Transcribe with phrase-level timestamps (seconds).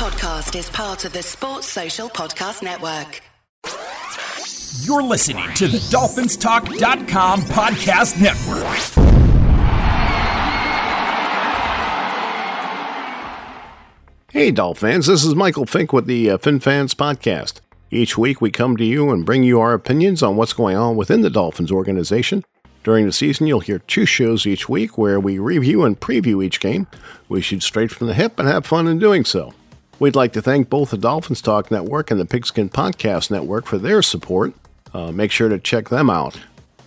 [0.00, 3.20] podcast is part of the Sports Social Podcast Network.
[4.86, 8.64] You're listening to the DolphinsTalk.com podcast network.
[14.32, 17.60] Hey, Dolphins, this is Michael Fink with the uh, FinFans Podcast.
[17.90, 20.96] Each week we come to you and bring you our opinions on what's going on
[20.96, 22.42] within the Dolphins organization.
[22.84, 26.58] During the season, you'll hear two shows each week where we review and preview each
[26.58, 26.86] game.
[27.28, 29.52] We shoot straight from the hip and have fun in doing so.
[30.00, 33.76] We'd like to thank both the Dolphins Talk Network and the Pigskin Podcast Network for
[33.76, 34.54] their support.
[34.94, 36.40] Uh, make sure to check them out.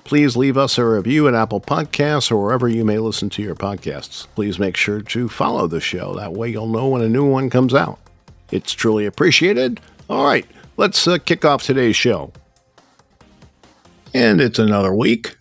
[0.04, 3.54] Please leave us a review at Apple Podcasts or wherever you may listen to your
[3.54, 4.26] podcasts.
[4.34, 6.16] Please make sure to follow the show.
[6.16, 8.00] That way you'll know when a new one comes out.
[8.50, 9.80] It's truly appreciated.
[10.10, 12.34] All right, let's uh, kick off today's show.
[14.16, 15.36] And it's another week.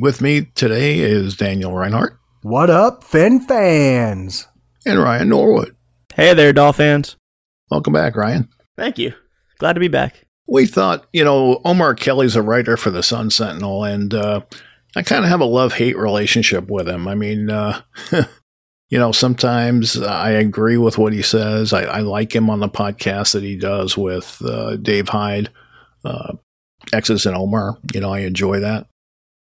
[0.00, 2.16] With me today is Daniel Rinehart.
[2.42, 4.46] What up, Fin fans?
[4.86, 5.74] And Ryan Norwood.
[6.20, 7.16] Hey there, Dolphins.
[7.70, 8.48] Welcome back, Ryan.
[8.76, 9.14] Thank you.
[9.58, 13.30] Glad to be back we thought, you know, Omar Kelly's a writer for the Sun
[13.30, 14.40] Sentinel, and uh,
[14.96, 17.06] I kind of have a love hate relationship with him.
[17.06, 17.80] I mean, uh,
[18.90, 21.72] you know, sometimes I agree with what he says.
[21.72, 25.50] I, I, like him on the podcast that he does with uh, Dave Hyde,
[26.04, 26.34] uh,
[26.92, 27.78] X's and Omar.
[27.94, 28.88] You know, I enjoy that.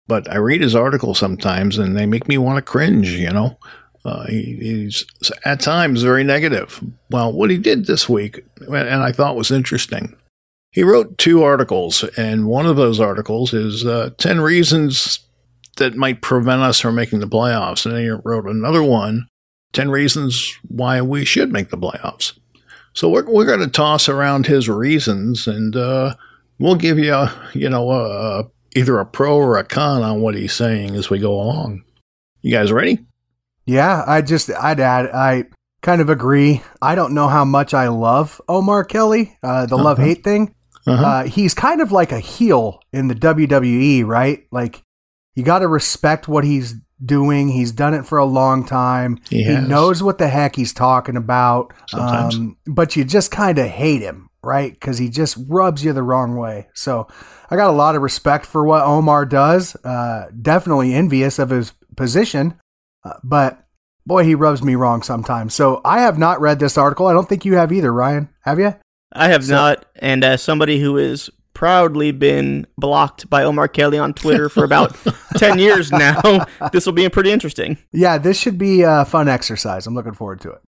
[0.09, 3.09] But I read his articles sometimes, and they make me want to cringe.
[3.13, 3.59] You know.
[4.09, 5.05] Uh, he, he's
[5.45, 6.83] at times very negative.
[7.11, 10.17] Well, what he did this week, and I thought was interesting,
[10.71, 15.21] he wrote two articles, and one of those articles is uh, 10 reasons
[15.77, 17.85] that might prevent us from making the playoffs.
[17.85, 19.29] And he wrote another one
[19.75, 22.39] 10 reasons why we should make the playoffs.
[22.95, 26.15] So we're, we're going to toss around his reasons and uh,
[26.59, 30.35] we'll give you, a, you know, a, either a pro or a con on what
[30.35, 31.85] he's saying as we go along.
[32.41, 32.99] You guys ready?
[33.69, 35.45] Yeah, I just, I'd add, I
[35.83, 36.63] kind of agree.
[36.81, 39.85] I don't know how much I love Omar Kelly, uh, the uh-huh.
[39.85, 40.55] love hate thing.
[40.87, 41.05] Uh-huh.
[41.05, 44.45] Uh, he's kind of like a heel in the WWE, right?
[44.51, 44.83] Like
[45.35, 47.49] you got to respect what he's doing.
[47.49, 49.19] He's done it for a long time.
[49.29, 51.75] He, he knows what the heck he's talking about.
[51.93, 54.73] Um, but you just kind of hate him, right?
[54.73, 56.69] Because he just rubs you the wrong way.
[56.75, 57.07] So
[57.51, 59.77] I got a lot of respect for what Omar does.
[59.85, 62.59] Uh, definitely envious of his position,
[63.05, 63.67] uh, but
[64.07, 65.55] boy, he rubs me wrong sometimes.
[65.55, 67.07] So I have not read this article.
[67.07, 68.29] I don't think you have either, Ryan.
[68.43, 68.75] Have you?
[69.13, 73.99] I have so, not, and as somebody who has proudly been blocked by Omar Kelly
[73.99, 74.97] on Twitter for about
[75.37, 77.79] 10 years now, this will be pretty interesting.
[77.93, 79.87] Yeah, this should be a fun exercise.
[79.87, 80.61] I'm looking forward to it.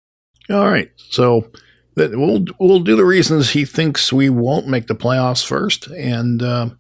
[0.51, 0.91] All right.
[0.97, 1.51] So
[1.97, 6.71] we'll we'll do the reasons he thinks we won't make the playoffs first, and uh,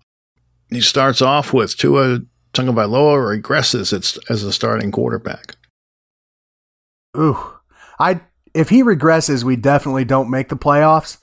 [0.70, 2.20] he starts off with Tua
[2.52, 5.56] Tagovailoa regresses as, as a starting quarterback.
[7.16, 7.38] Ooh,
[7.98, 8.20] I
[8.54, 11.18] if he regresses, we definitely don't make the playoffs.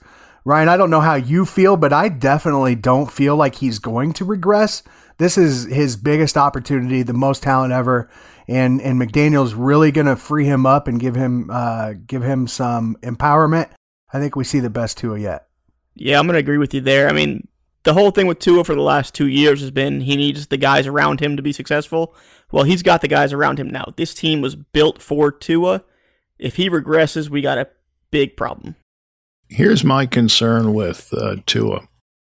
[0.46, 4.14] Ryan, I don't know how you feel, but I definitely don't feel like he's going
[4.14, 4.82] to regress.
[5.18, 8.10] This is his biggest opportunity, the most talent ever,
[8.48, 12.48] and and McDaniel's really going to free him up and give him uh, give him
[12.48, 13.70] some empowerment.
[14.14, 15.48] I think we see the best Tua yet.
[15.96, 17.10] Yeah, I'm going to agree with you there.
[17.10, 17.48] I mean,
[17.88, 20.58] the whole thing with Tua for the last two years has been he needs the
[20.58, 22.14] guys around him to be successful.
[22.52, 23.94] Well, he's got the guys around him now.
[23.96, 25.86] This team was built for Tua.
[26.38, 27.70] If he regresses, we got a
[28.12, 28.76] big problem.
[29.48, 31.88] Here's my concern with uh, Tua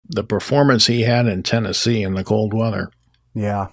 [0.09, 2.91] the performance he had in Tennessee in the cold weather.
[3.33, 3.69] Yeah.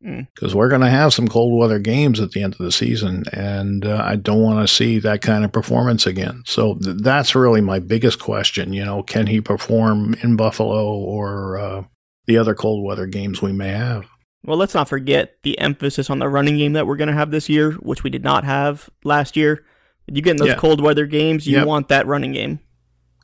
[0.00, 3.24] Because we're going to have some cold weather games at the end of the season,
[3.32, 6.42] and uh, I don't want to see that kind of performance again.
[6.46, 8.72] So th- that's really my biggest question.
[8.72, 11.84] You know, can he perform in Buffalo or uh,
[12.26, 14.06] the other cold weather games we may have?
[14.44, 17.32] Well, let's not forget the emphasis on the running game that we're going to have
[17.32, 19.64] this year, which we did not have last year.
[20.06, 20.54] You get in those yeah.
[20.54, 21.66] cold weather games, you yep.
[21.66, 22.60] want that running game.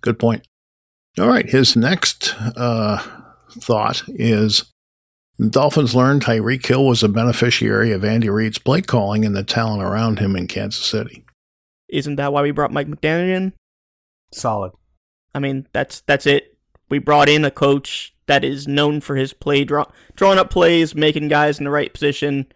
[0.00, 0.46] Good point.
[1.18, 1.48] All right.
[1.48, 3.02] His next uh,
[3.60, 4.64] thought is
[5.38, 9.42] the Dolphins learned Tyreek Hill was a beneficiary of Andy Reid's play calling and the
[9.42, 11.24] talent around him in Kansas City.
[11.88, 13.52] Isn't that why we brought Mike McDaniel in?
[14.32, 14.72] Solid.
[15.34, 16.56] I mean, that's that's it.
[16.88, 19.84] We brought in a coach that is known for his play draw,
[20.16, 22.46] drawing up plays, making guys in the right position.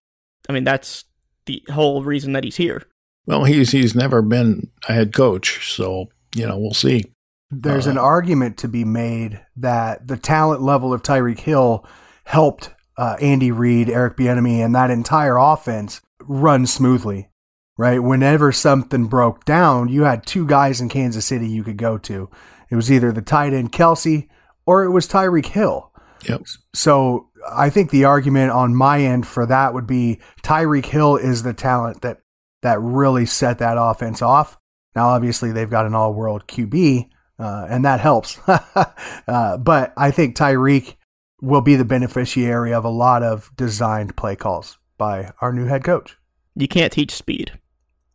[0.49, 1.05] I mean, that's
[1.47, 2.85] the whole reason that he's here.
[3.27, 7.05] Well, he's he's never been a head coach, so you know we'll see.
[7.51, 11.85] There's uh, an argument to be made that the talent level of Tyreek Hill
[12.29, 17.31] helped uh, Andy Reid, Eric Bieniemy, and that entire offense run smoothly.
[17.79, 21.97] Right, whenever something broke down, you had two guys in Kansas City you could go
[21.99, 22.29] to.
[22.71, 24.29] It was either the tight end Kelce
[24.67, 25.93] or it was Tyreek Hill.
[26.29, 26.43] Yep.
[26.75, 31.45] So I think the argument on my end for that would be Tyreek Hill is
[31.45, 32.19] the talent that
[32.63, 34.59] that really set that offense off.
[34.97, 37.09] Now, obviously, they've got an all world QB,
[37.39, 38.41] uh, and that helps.
[38.49, 40.97] uh, but I think Tyreek
[41.41, 45.85] will be the beneficiary of a lot of designed play calls by our new head
[45.85, 46.17] coach.
[46.55, 47.53] You can't teach speed.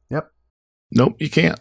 [0.10, 0.31] Yep.
[0.92, 1.60] Nope, you can't.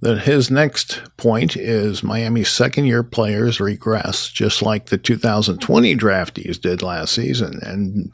[0.00, 6.60] Then his next point is Miami's second year players regress, just like the 2020 draftees
[6.60, 7.60] did last season.
[7.62, 8.12] And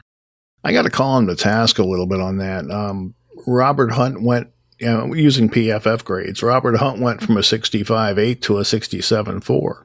[0.63, 2.69] I got to call him to task a little bit on that.
[2.69, 3.15] Um,
[3.47, 4.49] Robert Hunt went,
[4.79, 9.83] you know, using PFF grades, Robert Hunt went from a 65.8 to a 67.4.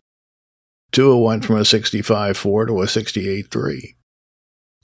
[0.95, 3.97] Tua went from a 65.4 to a 68.3.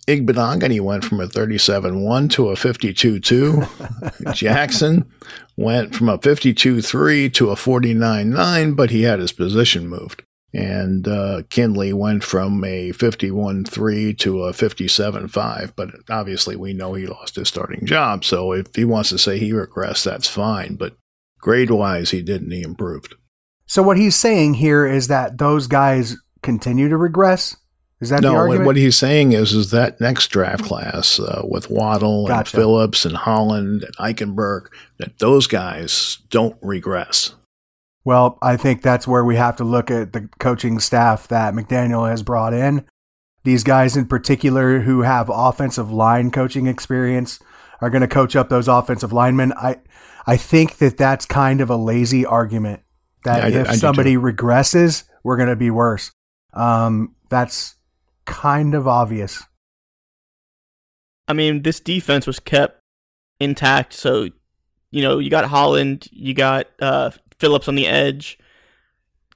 [0.09, 4.35] Igbinoghene went from a 37-1 to a 52-2.
[4.35, 5.09] Jackson
[5.57, 10.25] went from a 52-3 to a 49-9, but he had his position moved.
[10.53, 17.07] And uh, Kindley went from a 51-3 to a 57-5, but obviously we know he
[17.07, 18.25] lost his starting job.
[18.25, 20.75] So if he wants to say he regressed, that's fine.
[20.75, 20.97] But
[21.39, 22.51] grade-wise, he didn't.
[22.51, 23.15] He improved.
[23.71, 27.57] So what he's saying here is that those guys continue to regress.
[28.01, 28.67] Is that no, the argument?
[28.67, 32.39] what he's saying is, is that next draft class uh, with Waddle Gotcha.
[32.39, 34.67] and Phillips and Holland and Eichenberg,
[34.99, 37.37] that those guys don't regress.
[38.05, 42.11] Well, I think that's where we have to look at the coaching staff that McDaniel
[42.11, 42.85] has brought in.
[43.45, 47.39] These guys in particular who have offensive line coaching experience
[47.81, 49.53] are going to coach up those offensive linemen.
[49.53, 49.77] I
[50.27, 52.83] I think that that's kind of a lazy argument
[53.25, 56.11] that Yeah, if I do somebody regresses, we're going to be worse.
[56.53, 57.77] Um, that's
[58.25, 59.43] kind of obvious.
[61.29, 62.81] I mean, this defense was kept
[63.39, 63.93] intact.
[63.93, 64.29] So,
[64.91, 68.39] you know, you got Holland, you got uh, Phillips on the edge.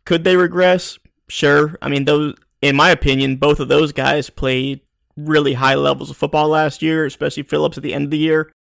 [0.05, 0.99] Could they regress?
[1.29, 1.79] Sure.
[1.81, 4.81] I mean, those, in my opinion, both of those guys played
[5.17, 8.53] really high levels of football last year, especially Phillips at the end of the year.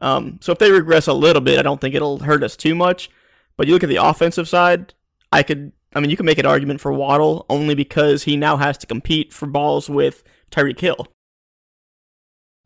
[0.00, 2.74] Um, so if they regress a little bit, I don't think it'll hurt us too
[2.74, 3.10] much.
[3.58, 4.94] But you look at the offensive side,
[5.30, 8.56] I could, I mean, you can make an argument for Waddle only because he now
[8.56, 11.08] has to compete for balls with Tyreek Hill.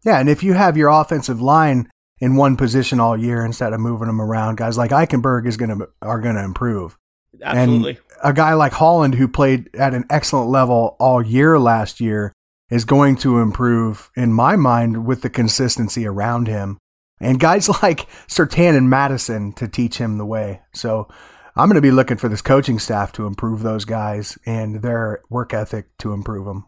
[0.04, 3.80] Yeah, and if you have your offensive line in one position all year instead of
[3.80, 6.96] moving them around, guys like Eichenberg is to are going to improve.
[7.42, 7.92] Absolutely.
[7.92, 12.32] And a guy like Holland, who played at an excellent level all year last year,
[12.70, 16.78] is going to improve, in my mind, with the consistency around him.
[17.22, 20.60] And guys like Sertan and Madison to teach him the way.
[20.74, 21.08] So
[21.56, 25.22] I'm going to be looking for this coaching staff to improve those guys and their
[25.30, 26.66] work ethic to improve them.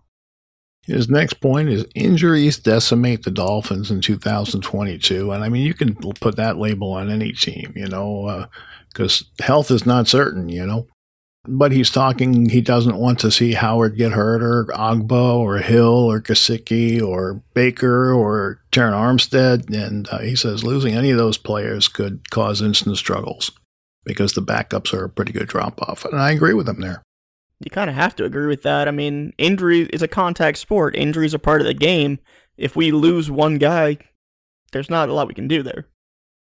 [0.87, 5.33] His next point is injuries decimate the Dolphins in 2022.
[5.33, 8.47] And I mean, you can put that label on any team, you know, uh,
[8.93, 10.87] because health is not certain, you know.
[11.47, 16.11] But he's talking, he doesn't want to see Howard get hurt or Ogbah or Hill
[16.11, 19.69] or Gesicki or Baker or Terron Armstead.
[19.75, 23.51] And uh, he says losing any of those players could cause instant struggles
[24.05, 26.05] because the backups are a pretty good drop off.
[26.07, 27.03] And I agree with him there.
[27.61, 28.89] You kind of have to agree with that.
[28.89, 30.97] I mean, injury is a contact sport.
[30.97, 32.19] Injuries are part of the game.
[32.57, 33.99] If we lose one guy,
[34.73, 35.87] there's not a lot we can do there.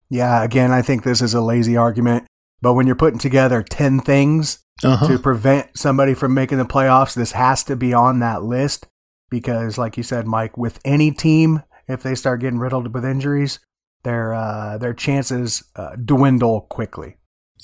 [0.09, 2.27] Yeah, again, I think this is a lazy argument.
[2.61, 5.07] But when you're putting together 10 things Uh-huh.
[5.07, 8.87] to prevent somebody from making the playoffs, this has to be on that list
[9.31, 13.61] because, like you said, Mike, with any team, if they start getting riddled with injuries,
[14.03, 17.17] their uh, their chances uh, dwindle quickly.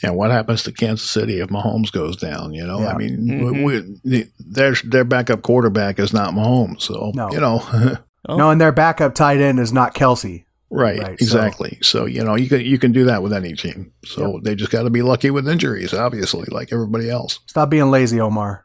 [0.03, 2.53] Yeah, what happens to Kansas City if Mahomes goes down?
[2.55, 2.93] You know, Yeah.
[2.93, 3.65] I mean, Mhm.
[3.65, 7.31] we, we, their their backup quarterback is not Mahomes, so No.
[7.33, 7.63] you know,
[8.29, 8.37] Oh.
[8.37, 10.45] No, and their backup tight end is not Kelce.
[10.71, 11.79] Right, Right, exactly.
[11.83, 12.07] So.
[12.07, 13.93] you know, you can you can do that with any team.
[14.05, 17.41] So they just got to be lucky with injuries, obviously, like everybody else.
[17.47, 18.65] Stop being lazy, Omar.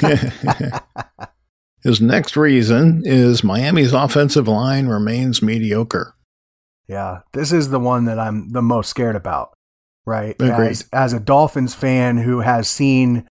[1.82, 6.14] His next reason is Miami's offensive line remains mediocre.
[6.86, 9.56] Yeah, this is the one that I'm the most scared about,
[10.04, 10.34] right?
[10.40, 10.70] Agreed.
[10.70, 13.28] As, as a Dolphins fan who has seen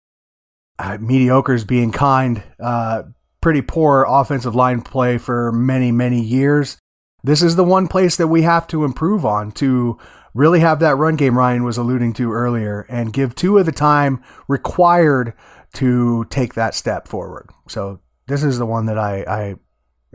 [0.78, 3.04] uh, mediocre's being kind, uh,
[3.42, 6.78] pretty poor offensive line play for many, many years,
[7.26, 9.98] this is the one place that we have to improve on to
[10.36, 13.72] really have that run game Ryan was alluding to earlier and give Tua of the
[13.72, 15.34] time required
[15.74, 17.50] to take that step forward.
[17.68, 19.56] So this is the one that I, I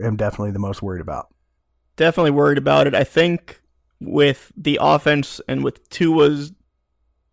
[0.03, 1.27] am definitely the most worried about.
[1.97, 2.95] Definitely worried about it.
[2.95, 3.61] I think
[3.99, 6.53] with the offense and with Tua's,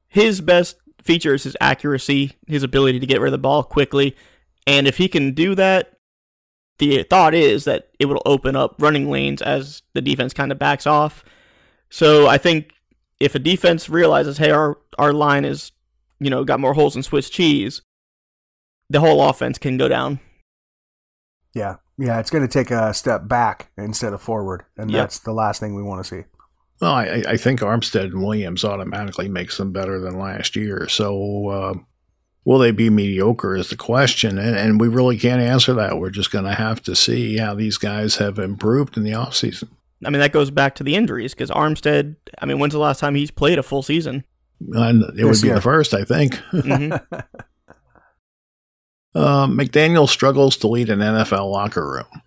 [0.08, 4.16] his best feature is his accuracy, his ability to get rid of the ball quickly.
[4.66, 5.98] And if he can do that,
[6.78, 10.58] the thought is that it will open up running lanes as the defense kind of
[10.58, 11.25] backs off.
[11.90, 12.73] So I think
[13.20, 15.73] if a defense realizes, hey, our, our line is,
[16.20, 17.82] you know, got more holes than Swiss cheese,
[18.90, 20.20] the whole offense can go down.
[21.54, 25.00] Yeah, yeah, it's going to take a step back instead of forward, and Yep.
[25.00, 26.25] that's the last thing we want to see.
[26.80, 30.87] Well, I, I think Armstead and Williams automatically makes them better than last year.
[30.88, 31.75] So, uh,
[32.45, 34.38] will they be mediocre is the question.
[34.38, 35.99] And, and we really can't answer that.
[35.99, 39.68] We're just going to have to see how these guys have improved in the offseason.
[40.04, 43.00] I mean, that goes back to the injuries because Armstead, I mean, when's the last
[43.00, 44.25] time he's played a full season?
[44.73, 45.57] And it would be year.
[45.57, 46.35] the first, I think.
[46.52, 46.92] Mm-hmm.
[49.14, 52.23] uh, McDaniel struggles to lead an NFL locker room.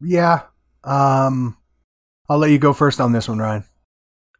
[0.00, 0.42] Yeah.
[0.84, 1.56] Um,
[2.28, 3.64] I'll let you go first on this one, Ryan.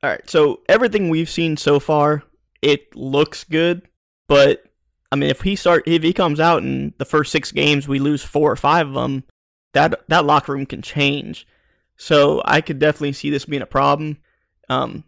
[0.03, 0.31] All right.
[0.31, 2.23] So everything we've seen so far,
[2.63, 3.89] it looks good,
[4.31, 4.63] but
[5.11, 7.99] I mean, if he start if he comes out in the first six games, we
[7.99, 9.25] lose four or five of them,
[9.73, 11.49] that that locker room can change.
[11.97, 14.19] So I could definitely see this being a problem.
[14.69, 15.03] Um,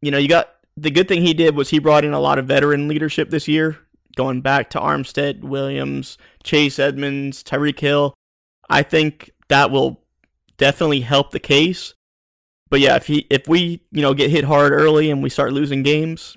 [0.00, 2.38] you know, you got the good thing he did was he brought in a lot
[2.38, 3.76] of veteran leadership this year,
[4.14, 8.14] going back to Armstead, Williams, Chase Edmonds, Tyreek Hill.
[8.68, 10.00] I think that will
[10.58, 11.94] definitely help the case.
[12.68, 15.52] But yeah, if he if we you know get hit hard early and we start
[15.52, 16.36] losing games,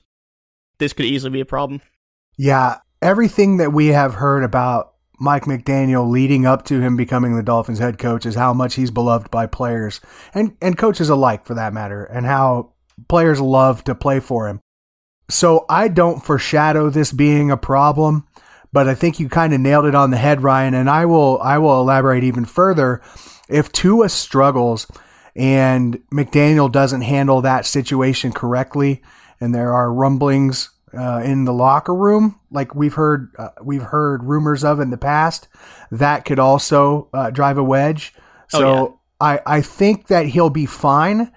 [0.80, 1.80] this could easily be a problem.
[2.38, 7.44] Yeah, everything that we have heard about Mike McDaniel leading up to him becoming the
[7.44, 10.02] Dolphins head coach is how much he's beloved by players
[10.34, 12.74] and, and coaches alike for that matter, and how
[13.08, 14.60] players love to play for him.
[15.30, 18.28] So I don't foreshadow this being a problem,
[18.74, 21.40] but I think you kind of nailed it on the head, Ryan, and I will
[21.42, 23.02] I will elaborate even further.
[23.48, 24.88] If Tua struggles
[25.36, 29.02] and McDaniel doesn't handle that situation correctly,
[29.40, 34.23] and there are rumblings uh, in the locker room, like we've heard uh, we've heard
[34.23, 35.47] rumors of in the past,
[35.91, 38.13] that could also uh, drive a wedge.
[38.53, 41.31] Oh, So I I think that he'll be fine.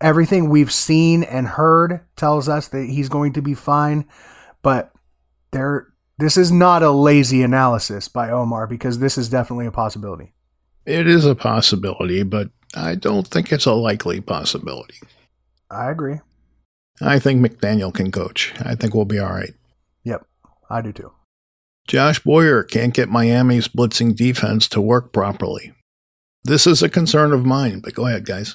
[0.00, 4.06] Everything we've seen and heard tells us that he's going to be fine,
[4.62, 4.92] but
[5.50, 5.88] there
[6.18, 10.34] this is not a lazy analysis by Omar because this is definitely a possibility.
[10.84, 15.00] It is a possibility, but I don't think it's a likely possibility.
[15.70, 16.20] I agree.
[17.00, 18.52] I think McDaniel can coach.
[18.60, 19.54] I think we'll be all right.
[20.04, 20.26] Yep,
[20.68, 21.12] I do too.
[21.86, 25.72] Josh Boyer can't get Miami's blitzing defense to work properly.
[26.44, 28.54] This is a concern of mine, but go ahead, guys.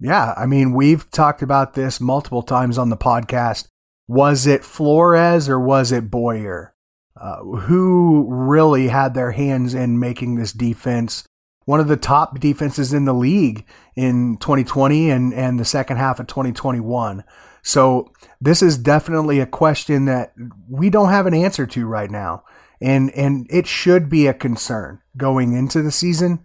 [0.00, 3.68] Yeah, I mean, we've talked about this multiple times on the podcast.
[4.08, 6.74] Was it Flores or was it Boyer?
[7.16, 11.24] Uh, who really had their hands in making this defense
[11.64, 13.64] one of the top defenses in the league
[13.94, 17.24] in 2020 and, and the second half of 2021?
[17.64, 20.32] So, this is definitely a question that
[20.68, 22.42] we don't have an answer to right now.
[22.80, 26.44] And, and it should be a concern going into the season.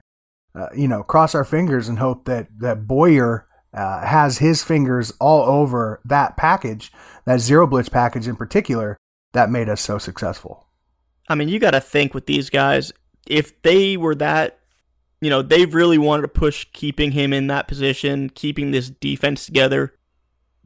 [0.53, 5.11] Uh, you know, cross our fingers and hope that, that Boyer uh, has his fingers
[5.19, 6.91] all over that package,
[7.25, 8.97] that zero blitz package in particular,
[9.33, 10.67] that made us so successful.
[11.29, 12.91] I mean, you got to think with these guys,
[13.27, 14.59] if they were that,
[15.21, 19.45] you know, they really wanted to push keeping him in that position, keeping this defense
[19.45, 19.95] together.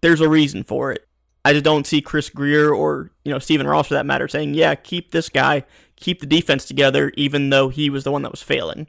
[0.02, 1.08] There's a reason for it.
[1.44, 4.54] I just don't see Chris Grier or, you know, Stephen Ross for that matter saying,
[4.54, 5.64] yeah, keep this guy,
[5.96, 8.88] keep the defense together, even though he was the one that was failing.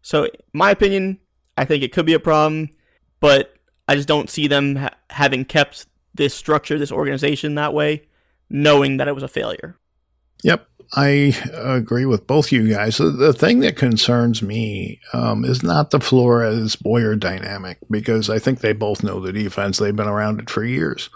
[0.00, 1.18] So, my opinion,
[1.56, 2.70] I think it could be a problem,
[3.20, 3.54] but
[3.88, 8.02] I just don't see them ha- having kept this structure, this organization that way,
[8.48, 9.76] knowing that it was a failure.
[10.42, 12.98] Yep, I agree with both you guys.
[12.98, 18.60] The, thing that concerns me um, is not the Flores Boyer dynamic because I think
[18.60, 19.78] they both know the defense.
[19.78, 21.08] They've been around it for years.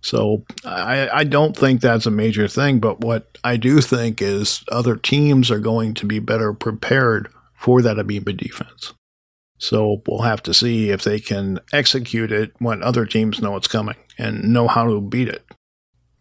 [0.00, 2.80] So I, I don't think that's a major thing.
[2.80, 7.80] But what I do think is other teams are going to be better prepared for
[7.82, 8.92] that Amoeba defense.
[9.58, 13.68] So we'll have to see if they can execute it when other teams know it's
[13.68, 15.44] coming and know how to beat it.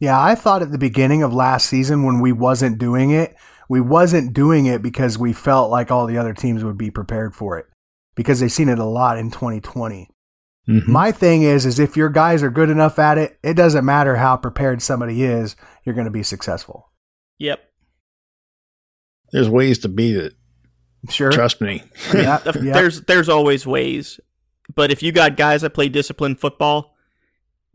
[0.03, 3.38] Yeah, I thought at the beginning of last season when we wasn't doing it,
[3.69, 7.33] we wasn't doing it because we felt like all the other teams would be prepared
[7.33, 7.67] for it
[8.13, 10.10] because they've seen it a lot in 2020.
[10.67, 10.88] Mhm.
[10.89, 14.17] My thing is is if your guys are good enough at it, it doesn't matter
[14.17, 15.55] how prepared somebody is,
[15.86, 16.91] you're going to be successful.
[17.39, 17.62] Yep.
[19.31, 20.33] There's ways to beat it.
[21.10, 21.31] Sure.
[21.31, 21.81] Trust me.
[22.13, 22.74] Yeah, yeah.
[22.74, 24.19] There's there's always ways,
[24.75, 26.93] but if you got guys that play disciplined football,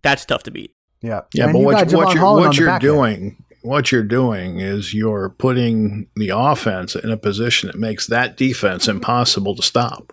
[0.02, 0.74] that's tough to beat.
[1.00, 1.22] Yeah.
[1.32, 2.82] Yeah, And but what, what you're, Holland what you're back end.
[2.82, 8.36] doing, what you're doing is you're putting the offense in a position that makes that
[8.36, 10.12] defense impossible to stop.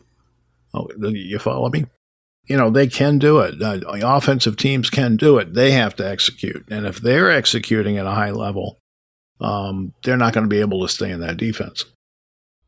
[0.74, 1.86] Oh, you follow me?
[2.48, 3.60] You know they can do it.
[3.62, 5.54] Uh, offensive teams can do it.
[5.56, 8.77] They have to execute, and if they're executing at a high level,
[9.42, 11.86] um, they're not going to be able to stay in that defense.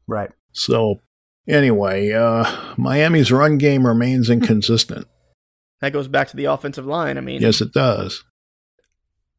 [0.07, 0.31] Right.
[0.51, 1.01] So,
[1.47, 5.07] anyway, uh, Miami's run game remains inconsistent.
[5.81, 7.17] That goes back to the offensive line.
[7.17, 8.23] I mean, yes, it does.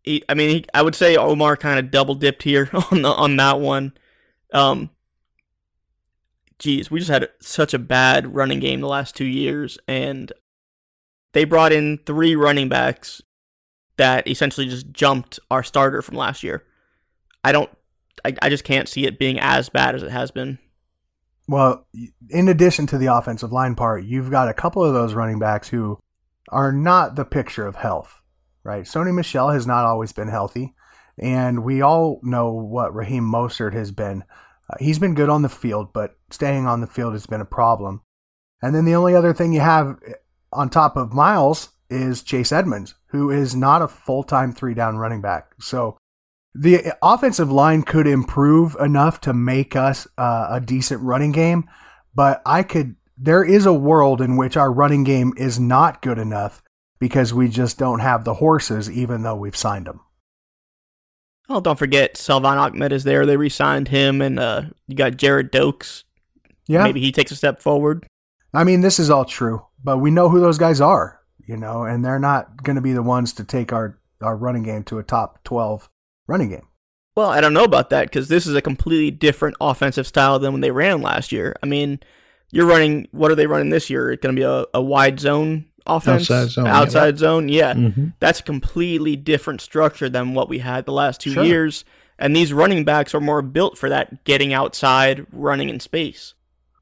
[0.05, 3.09] he, I mean, he, I would say Omar kind of double dipped here on the
[3.09, 3.93] on that one.
[4.53, 4.91] Um,
[6.59, 10.33] geez, we just had such a bad running game the last two years, and
[11.33, 13.21] they brought in three running backs
[13.97, 16.65] that essentially just jumped our starter from last year.
[17.43, 17.71] I don't,
[18.25, 20.59] I, I just can't see it being as bad as it has been.
[21.49, 21.87] Well,
[22.29, 25.69] in addition to the offensive line part, you've got a couple of those running backs
[25.69, 25.99] who
[26.51, 28.21] are not the picture of health,
[28.65, 28.85] right?
[28.85, 30.75] Sony Michel has not always been healthy,
[31.19, 34.25] and we all know what Raheem Mostert has been.
[34.71, 37.47] Uh, he's been good on the field, but staying on the field has been a
[37.47, 38.03] problem.
[38.63, 40.13] And then the only other thing you have eh,
[40.53, 44.97] on top of Myles is Chase Edmonds, who is not a full time three down
[44.97, 45.53] running back.
[45.61, 45.97] So
[46.55, 51.69] the offensive line could improve enough to make us uh, a decent running game,
[52.15, 52.97] but I could.
[53.21, 56.63] There is a world in which our running game is not good enough
[57.01, 60.01] because we just don't have the horses, even though we've signed them.
[61.49, 63.25] Oh, don't forget Salvon Ahmed is there.
[63.25, 66.05] They re-signed him, and uh, you got Gerrid Doaks.
[66.67, 68.07] Yeah, maybe he takes a step forward.
[68.53, 71.85] I mean, this is all true, but we know who those guys are, you know,
[71.85, 74.99] and they're not going to be the ones to take our our running game to
[74.99, 75.89] a top twelve
[76.27, 76.69] running game.
[77.17, 80.53] Well, I don't know about that because this is a completely different offensive style than
[80.53, 81.57] when they ran last year.
[81.63, 82.01] I mean,
[82.51, 83.09] you're running.
[83.13, 84.11] What are they running this year?
[84.11, 87.19] It's going to be a, a wide zone offense, Outside zone, outside yeah.
[87.19, 87.49] zone.
[87.49, 88.13] Yeah, Mhm.
[88.21, 91.45] that's a completely different structure than what we had the last two Sure.
[91.45, 91.85] years.
[92.19, 96.35] And these running backs are more built for that, getting outside, running in space.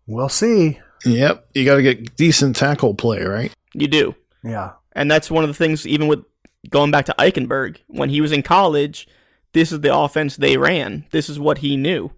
[0.06, 0.80] We'll see.
[1.04, 1.46] Yep.
[1.54, 3.52] You got to get decent tackle play, right?
[3.74, 4.14] You do.
[4.42, 6.24] Yeah, And that's one of the things, even with
[6.70, 9.06] going back to Eichenberg, when he was in college,
[9.52, 11.04] this is the offense they ran.
[11.10, 12.10] This is what he knew.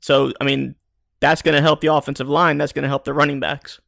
[0.00, 0.76] So, I mean,
[1.20, 2.58] that's going to help the offensive line.
[2.58, 3.80] That's going to help the running backs.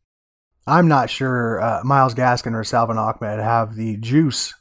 [0.66, 4.54] I'm not sure uh, Myles Gaskin or Salvon Ahmed have the juice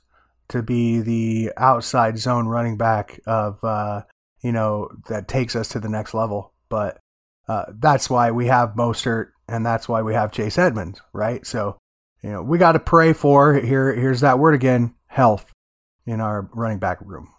[0.50, 4.04] to be the outside zone running back of uh,
[4.42, 6.54] you know that takes us to the next level.
[6.70, 7.00] But
[7.48, 11.46] uh, that's why we have Mostert and that's why we have Chase Edmonds, right?
[11.46, 11.78] So
[12.24, 13.94] you know we got to pray for here.
[13.94, 15.52] Here's that word again: health
[16.06, 17.34] in our running back room.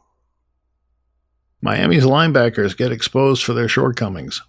[1.61, 4.42] Miami's linebackers get exposed for their shortcomings.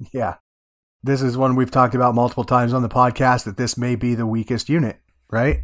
[0.12, 0.36] Yeah.
[1.02, 4.16] This is one we've talked about multiple times on the podcast that this may be
[4.16, 4.98] the weakest unit,
[5.30, 5.60] right?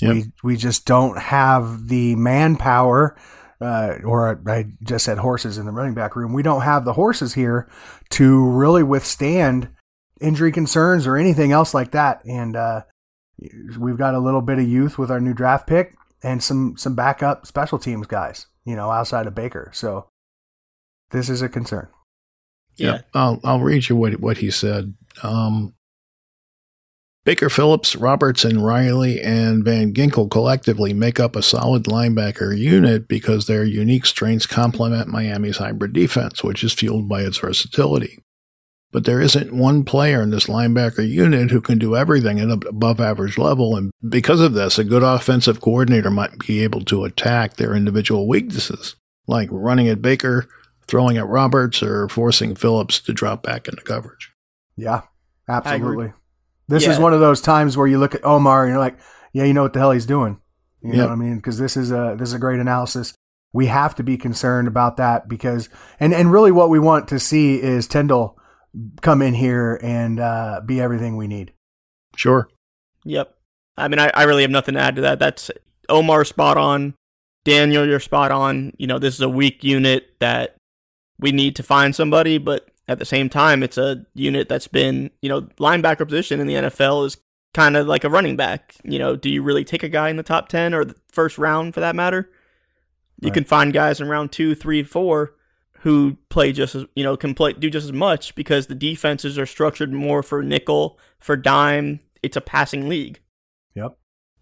[0.00, 0.14] Yep.
[0.14, 3.16] We we just don't have the manpower
[3.60, 6.32] uh, or I just said horses in the running back room.
[6.32, 7.68] We don't have the horses here
[8.10, 9.70] to really withstand
[10.20, 12.24] injury concerns or anything else like that.
[12.24, 12.82] And uh,
[13.78, 16.94] we've got a little bit of youth with our new draft pick and some some
[16.94, 19.70] backup special teams guys, you know, outside of Baker.
[19.74, 20.08] So
[21.10, 21.88] this is a concern.
[22.76, 23.00] Yeah.
[23.14, 24.94] I'll I'll read you what what he said.
[25.22, 25.74] Um,
[27.26, 33.46] Baker Phillips, Robertson, Riley, and Van Ginkel collectively make up a solid linebacker unit because
[33.46, 38.22] their unique strengths complement Miami's hybrid defense, which is fueled by its versatility.
[38.92, 43.00] But there isn't one player in this linebacker unit who can do everything at above
[43.00, 47.54] average level, and because of this, a good offensive coordinator might be able to attack
[47.54, 48.94] their individual weaknesses,
[49.26, 50.46] like running at Baker,
[50.88, 54.32] throwing at Roberts, or forcing Phillips to drop back into coverage.
[54.76, 55.02] Yeah,
[55.48, 56.12] absolutely.
[56.68, 58.98] This is one of those times where you look at Omar and you're like,
[59.32, 60.40] yeah, you know what the hell he's doing.
[60.82, 61.36] You know what I mean?
[61.36, 63.14] Because this is a this is a great analysis.
[63.52, 65.68] We have to be concerned about that because
[65.98, 68.38] and and really what we want to see is Tindall
[69.00, 71.52] come in here and uh, be everything we need.
[72.14, 72.48] Sure.
[73.04, 73.34] Yep.
[73.76, 75.18] I mean, I, I really have nothing to add to that.
[75.18, 75.50] That's
[75.88, 76.94] Omar spot on.
[77.44, 78.72] Daniel, you're spot on.
[78.78, 80.56] You know, this is a weak unit that
[81.18, 85.10] we need to find somebody, but at the same time, it's a unit that's been,
[85.22, 87.16] you know, linebacker position in the NFL is
[87.54, 88.76] kind of like a running back.
[88.84, 91.38] You know, do you really take a guy in the top 10 or the first
[91.38, 92.30] round for that matter?
[93.20, 93.34] You Right.
[93.34, 95.34] can find guys in round two, three, four
[95.80, 99.38] who play just as, you know, can play, do just as much because the defenses
[99.38, 102.00] are structured more for nickel, for dime.
[102.22, 103.20] It's a passing league.
[103.74, 103.96] Yep.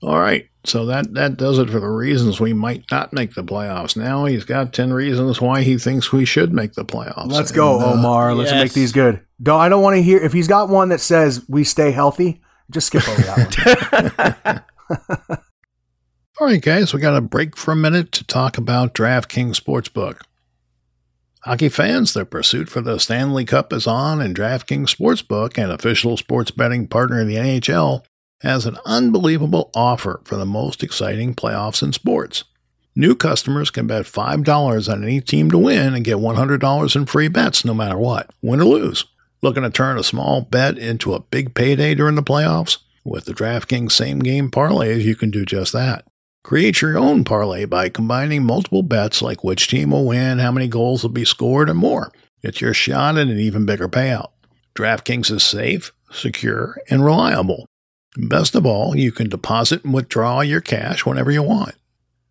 [0.05, 0.47] All right.
[0.65, 3.97] So that, that does it for the reasons we might not make the playoffs.
[3.97, 7.31] Now he's got 10 reasons why he thinks we should make the playoffs.
[7.31, 8.35] Let's go, And, uh, Omar.
[8.35, 8.63] Let's yes.
[8.63, 9.21] make these good.
[9.43, 12.43] Don't I don't want to hear if he's got one that says we stay healthy.
[12.71, 15.39] Just skip over that one.
[16.41, 20.21] All right, guys, we got a break for a minute to talk about DraftKings Sportsbook.
[21.45, 26.17] Hockey fans, the pursuit for the Stanley Cup is on, and DraftKings Sportsbook, an official
[26.17, 28.05] sports betting partner of the NHL,
[28.41, 32.45] has an unbelievable offer for the most exciting playoffs in sports.
[32.97, 37.29] New customers can bet $5 on any team to win and get $100 in free
[37.29, 39.05] bets no matter what, win or lose.
[39.43, 42.79] Looking to turn a small bet into a big payday during the playoffs?
[43.05, 46.07] With the DraftKings same game parlays, you can do just that.
[46.45, 50.69] Create your own parlay by combining multiple bets like which team will win, how many
[50.69, 52.13] goals will be scored, and more.
[52.43, 54.31] It's your shot at an even bigger payout.
[54.75, 57.67] DraftKings is safe, secure, and reliable.
[58.17, 61.75] Best of all, you can deposit and withdraw your cash whenever you want.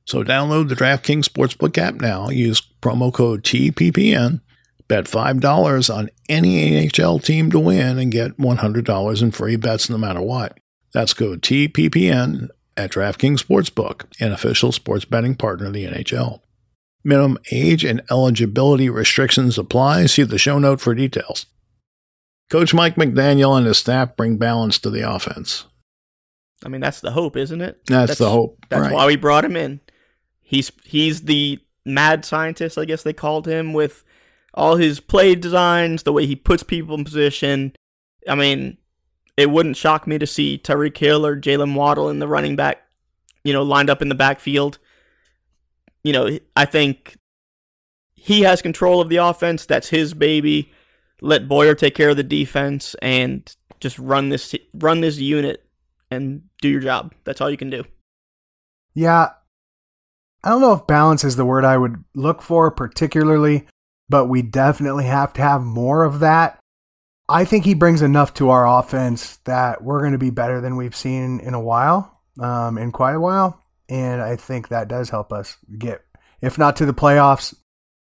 [0.06, 4.42] So download the DraftKings Sportsbook app now, use promo code TPPN,
[4.88, 9.98] bet $5 on any NHL team to win, and get $100 in free bets no
[9.98, 10.58] matter what.
[10.94, 16.42] That's code TPPN at DraftKings Sportsbook, an official sports betting partner of the NHL.
[17.04, 20.06] Minimum age and eligibility restrictions apply.
[20.06, 21.46] See the show note for details.
[22.50, 25.66] Coach Mike McDaniel and his staff bring balance to the offense.
[26.66, 27.86] I mean, that's the hope, isn't it?
[27.86, 28.66] That's, the hope.
[28.70, 28.94] That's right.
[28.94, 29.82] why we brought him in.
[30.42, 34.04] He's he's the mad scientist, I guess they called him, with
[34.54, 37.74] all his play designs, the way he puts people in position.
[38.28, 38.78] I mean,
[39.36, 42.84] it wouldn't shock me to see Tyreek Hill or Jaylen Waddle in the running back,
[43.44, 44.78] you know, lined up in the backfield.
[46.04, 47.18] You know, I think
[48.14, 49.66] he has control of the offense.
[49.66, 50.72] That's his baby.
[51.22, 55.63] Let Boyer take care of the defense and just run this run this unit
[56.14, 57.14] and do your job.
[57.24, 57.84] That's all you can do.
[58.94, 59.30] Yeah.
[60.44, 63.68] I don't know if balance is the word I would look for particularly,
[64.10, 66.60] but we definitely have to have more of that.
[67.30, 70.76] I think he brings enough to our offense that we're going to be better than
[70.76, 73.64] we've seen in a while, um, in quite a while.
[73.88, 76.02] And I think that does help us get,
[76.42, 77.56] if not to the playoffs,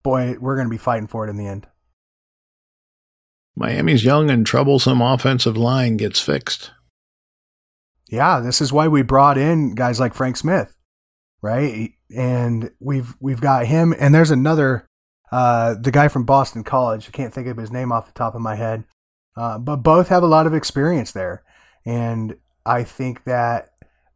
[0.04, 1.68] boy, we're going to be fighting for it in the end.
[3.56, 6.72] Miami's young and troublesome offensive line gets fixed.
[8.12, 10.76] Yeah, this is why we brought in guys like Frank Smith,
[11.42, 11.92] right?
[12.16, 14.86] And we've we've got him, and there's another,
[15.32, 17.08] uh, the guy from Boston College.
[17.08, 18.84] I can't think of his name off the top of my head,
[19.38, 21.42] uh, but both have a lot of experience there,
[21.86, 23.70] and I think that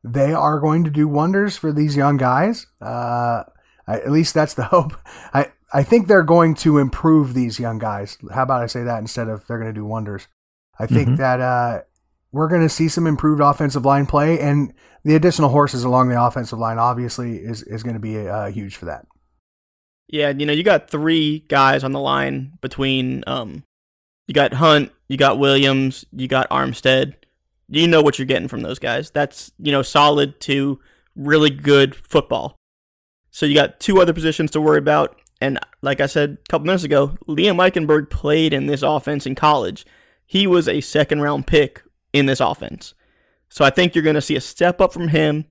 [0.04, 2.68] they are going to do wonders for these young guys.
[2.82, 3.44] Uh,
[3.88, 4.94] I, at least that's the hope.
[5.34, 8.18] I I think they're going to improve these young guys.
[8.34, 10.28] How about I say that instead of they're going to do wonders?
[10.78, 11.18] I think Mhm.
[11.18, 11.82] that uh,
[12.36, 14.74] we're going to see some improved offensive line play, and
[15.06, 18.76] the additional horses along the offensive line obviously is is going to be uh, huge
[18.76, 19.08] for that.
[20.08, 23.64] Yeah, you know, you got three guys on the line between um
[24.28, 27.14] you got Hunt, you got Williams, you got Armstead.
[27.70, 29.12] You know what you're getting from those guys.
[29.12, 30.80] That's, you know, solid to
[31.16, 32.56] really good football.
[33.32, 35.20] So you got two other positions to worry about.
[35.42, 39.36] And like I said a couple minutes ago, Liam Eichenberg played in this offense in
[39.36, 39.86] college.
[40.26, 41.84] He was a second round pick
[42.16, 42.94] in this offense.
[43.50, 45.46] So I think you're going to see a step up from him.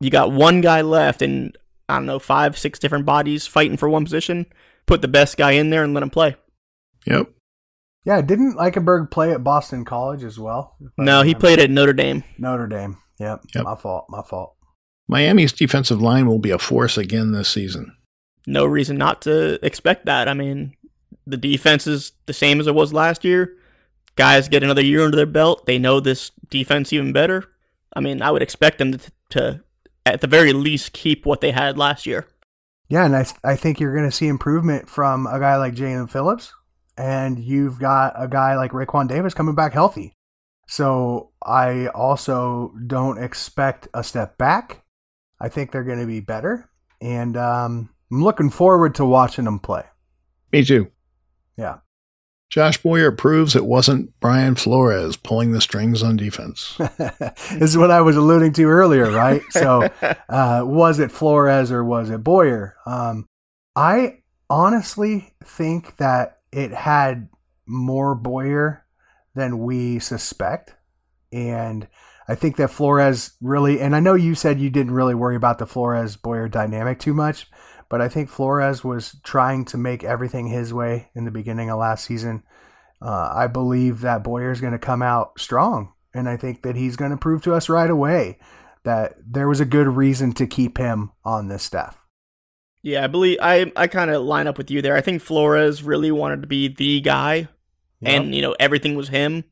[0.00, 1.56] You got one guy left, and
[1.88, 4.46] I don't know, five, six different bodies fighting for one position.
[4.86, 6.36] Put the best guy in there and let him play.
[7.06, 7.30] Yep.
[8.04, 10.76] Yeah, didn't Eichenberg play at Boston College as well?
[10.96, 12.22] No, he played at Notre Dame.
[12.38, 12.98] Notre Dame.
[13.18, 13.64] Yep, Yep.
[13.64, 14.06] my fault.
[14.08, 14.54] My fault.
[15.08, 17.96] Miami's defensive line will be a force again this season.
[18.46, 20.28] No reason not to expect that.
[20.28, 20.76] I mean,
[21.26, 23.56] the defense is the same as it was last year.
[24.16, 25.66] Guys get another year under their belt.
[25.66, 27.44] They know this defense even better.
[27.94, 29.64] I mean, I would expect them to, to
[30.04, 32.26] at the very least, keep what they had last year.
[32.88, 36.08] Yeah, and I I think you're going to see improvement from a guy like Jaelan
[36.08, 36.52] Phillips,
[36.96, 40.12] and you've got a guy like Raekwon Davis coming back healthy.
[40.68, 44.84] So I also don't expect a step back.
[45.40, 49.58] I think they're going to be better, and um, I'm looking forward to watching them
[49.58, 49.82] play.
[50.52, 50.90] Me too.
[51.56, 51.78] Yeah.
[52.48, 56.76] Josh Boyer proves it wasn't Brian Flores pulling the strings on defense.
[56.98, 59.42] this is what I was alluding to earlier, right?
[59.50, 59.88] So,
[60.28, 62.76] uh, was it Flores or was it Boyer?
[62.86, 63.26] Um,
[63.74, 67.28] I honestly think that it had
[67.66, 68.86] more Boyer
[69.34, 70.74] than we suspect.
[71.32, 71.88] And
[72.28, 75.58] I think that Flores really, and I know you said you didn't really worry about
[75.58, 77.48] the Flores Boyer dynamic too much,
[77.88, 81.78] but I think Flores was trying to make everything his way in the beginning of
[81.78, 82.42] last season.
[83.00, 86.96] Uh, I believe that Boyer's going to come out strong, and I think that he's
[86.96, 88.38] going to prove to us right away
[88.84, 91.98] that there was a good reason to keep him on this staff.
[92.82, 94.96] Yeah, I believe I I kind of line up with you there.
[94.96, 97.48] I think Flores really wanted to be the guy,
[98.00, 99.44] and you know everything was him.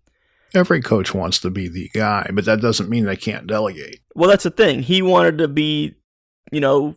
[0.54, 4.00] Every coach wants to be the guy, but that doesn't mean they can't delegate.
[4.14, 4.82] Well, that's the thing.
[4.84, 5.96] He wanted to be,
[6.52, 6.94] you know,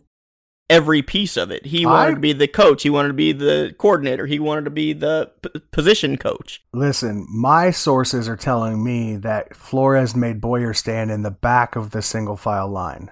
[0.70, 1.66] every piece of it.
[1.66, 2.82] He wanted I- to be the coach.
[2.82, 4.26] He wanted to be the coordinator.
[4.26, 6.62] He wanted to be the p- position coach.
[6.72, 11.90] Listen, my sources are telling me that Flores made Boyer stand in the back of
[11.90, 13.10] the single file line.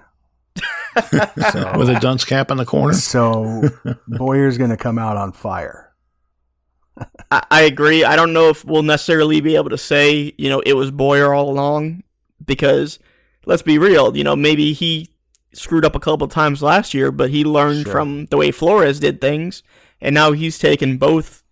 [1.51, 2.93] so, With a dunce cap in the corner.
[2.93, 3.63] so
[4.07, 5.93] Boyer's going to come out on fire.
[7.31, 8.03] I, I agree.
[8.03, 11.33] I don't know if we'll necessarily be able to say, you know, it was Boyer
[11.33, 12.03] all along
[12.43, 12.97] because
[13.45, 15.09] let's be real, you know, maybe he
[15.57, 17.91] screwed up a couple times last year, but he learned Sure.
[17.91, 19.63] from the way Flores did things,
[19.99, 21.43] and now he's taken both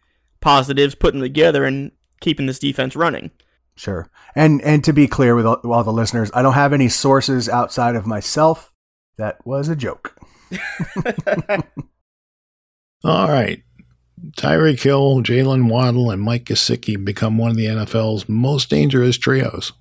[0.41, 1.91] positives, putting them together, and
[2.22, 3.32] keeping this defense running.
[3.76, 4.10] Sure.
[4.36, 7.50] And and to be clear with all, all the listeners, I don't have any sources
[7.50, 8.72] outside of myself.
[9.18, 10.15] That was a joke.
[13.04, 13.62] All right.
[14.38, 19.74] Tyreek Hill, Jaylen Waddle, and Mike Gesicki become one of the NFL's most dangerous trios.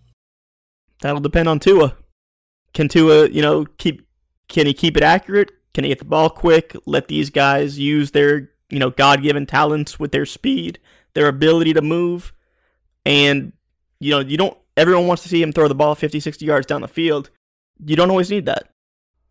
[1.00, 1.96] That'll depend on Tua.
[2.74, 4.03] Can Tua, you know, keep
[4.48, 5.50] can he keep it accurate?
[5.72, 6.76] Can he get the ball quick?
[6.87, 10.78] Let these guys use their, you know, God-given talents with their speed,
[11.14, 12.33] their ability to move,
[13.04, 13.52] and
[14.00, 16.66] you know, you don't everyone wants to see him throw the ball 50, 60 yards
[16.66, 17.30] down the field.
[17.85, 18.68] You don't always need that.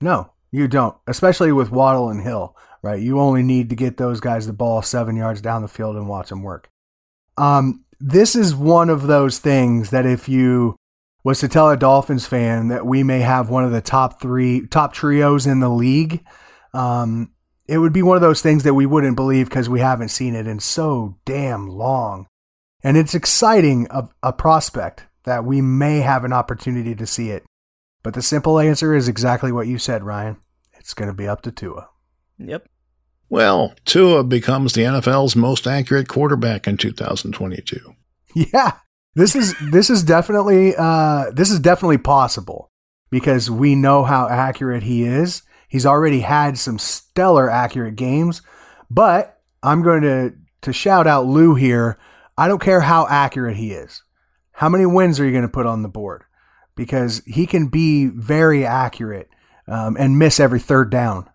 [0.01, 3.01] No, you don't, especially with Waddle and Hill, right?
[3.01, 6.07] You only need to get those guys the ball seven yards down the field and
[6.07, 6.69] watch them work.
[7.37, 10.75] Um, this is one of those things that if you
[11.23, 14.67] was to tell a Dolphins fan that we may have one of the top three,
[14.67, 16.23] top trios in the league,
[16.73, 17.31] um,
[17.65, 20.35] it would be one of those things that we wouldn't believe because we haven't seen
[20.35, 22.27] it in so damn long.
[22.83, 27.43] And it's exciting a, a prospect that we may have an opportunity to see it.
[28.03, 30.37] But the simple answer is exactly what you said, Ryan.
[30.73, 31.87] It's going to be up to Tua.
[32.37, 32.67] Yep.
[33.29, 37.79] Well, Tua becomes the NFL's most accurate quarterback in 2022.
[38.35, 38.71] Yeah,
[39.15, 42.69] this is this is definitely uh, this is definitely possible
[43.09, 45.43] because we know how accurate he is.
[45.67, 48.41] He's already had some stellar accurate games,
[48.89, 51.97] but I'm going to to shout out Lou here.
[52.37, 54.03] I don't care how accurate he is.
[54.53, 56.23] How many wins are you going to put on the board?
[56.75, 59.29] Because he can be very accurate
[59.67, 61.29] um, and miss every third down,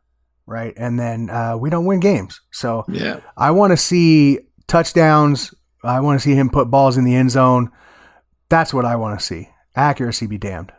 [0.46, 0.74] right?
[0.76, 2.40] And then uh, we don't win games.
[2.50, 3.20] So Yeah.
[3.36, 5.54] I want to see touchdowns.
[5.82, 7.70] I want to see him put balls in the end zone.
[8.48, 9.50] That's what I want to see.
[9.76, 10.72] Accuracy be damned.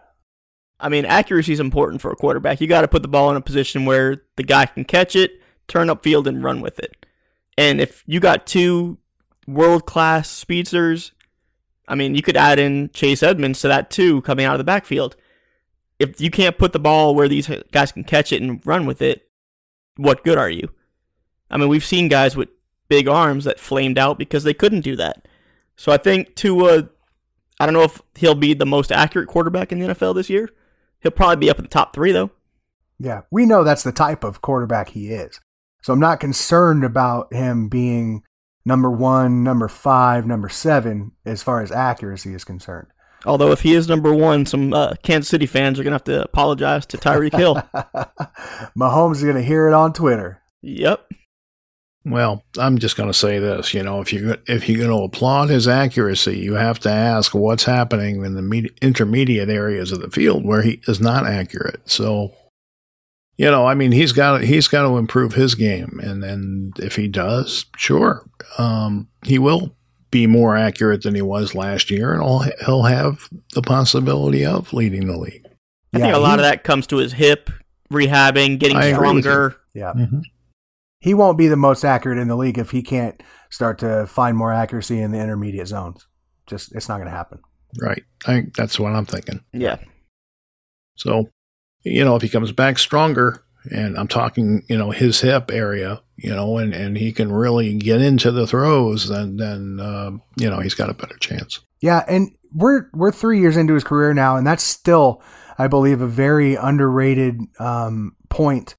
[0.80, 2.62] I mean, accuracy is important for a quarterback.
[2.62, 5.42] You got to put the ball in a position where the guy can catch it,
[5.68, 7.06] turn upfield, and run with it.
[7.58, 8.98] And if you got two
[9.46, 11.12] world class speedsters,
[11.88, 14.64] I mean, you could add in Chase Edmonds to that too, coming out of the
[14.64, 15.16] backfield.
[15.98, 19.02] If you can't put the ball where these guys can catch it and run with
[19.02, 19.30] it,
[19.98, 20.70] what good are you?
[21.52, 22.50] I mean, we've seen guys with
[22.90, 25.28] big arms that flamed out because they couldn't do that.
[25.76, 26.90] So I think Tua,
[27.60, 30.50] I don't know if he'll be the most accurate quarterback in the NFL this year.
[31.00, 32.32] He'll probably be up in the top three, though.
[33.00, 35.40] Yeah, we know that's the type of quarterback he is.
[35.82, 38.24] So I'm not concerned about him being
[38.66, 42.88] number one, number five, number seven as far as accuracy is concerned.
[43.26, 46.24] Although if he is number one, some uh, Kansas City fans are gonna have to
[46.24, 47.56] apologize to Tyreek Hill.
[48.78, 50.42] Mahomes is going to hear it on Twitter.
[50.62, 51.06] yep.
[52.06, 53.74] Well, I'm just going to say this.
[53.74, 57.36] You know, if you if you're going to applaud his accuracy, you have to ask
[57.36, 61.82] what's happening in the med- intermediate areas of the field where he is not accurate.
[61.90, 62.34] So,
[63.38, 66.96] you know, I mean, he's got he's got to improve his game, and and if
[66.96, 68.26] he does, sure,
[68.58, 69.76] um, he will
[70.10, 74.72] be more accurate than he was last year, and he'll he'll have the possibility of
[74.74, 75.46] leading the league.
[75.94, 77.50] I Yeah, think a lot he- of that comes to his hip,
[77.92, 79.58] rehabbing, getting I stronger.
[79.74, 79.94] Yeah.
[79.96, 80.20] Mm-hmm.
[81.00, 84.36] He won't be the most accurate in the league if he can't start to find
[84.36, 86.06] more accuracy in the intermediate zones.
[86.46, 87.40] Just it's not going to happen.
[87.82, 88.04] Right.
[88.26, 89.42] I think that's what I'm thinking.
[89.54, 89.78] Yeah.
[90.96, 91.30] So,
[91.84, 96.02] you know, if he comes back stronger, and I'm talking, you know, his hip area,
[96.18, 100.50] you know, and, and he can really get into the throws, then, then uh, you
[100.50, 101.60] know, he's got a better chance.
[101.82, 105.22] Yeah, and we're we're three years into his career now, and that's still,
[105.58, 108.76] I believe, a very underrated um, point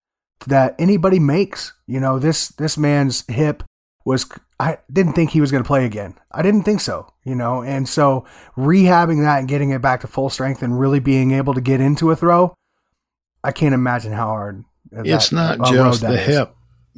[0.46, 1.72] that anybody makes.
[1.87, 3.62] You know, this this man's hip
[4.05, 4.26] was.
[4.59, 6.16] I didn't think he was going to play again.
[6.31, 7.12] I didn't think so.
[7.24, 8.26] You know, and so
[8.57, 11.81] rehabbing that and getting it back to full strength and really being able to get
[11.81, 12.55] into a throw,
[13.42, 14.64] I can't imagine how hard.
[14.92, 16.26] that- it's not just that the is.
[16.26, 16.55] hip,